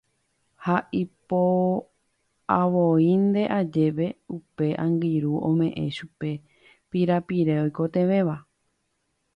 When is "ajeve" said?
3.59-4.07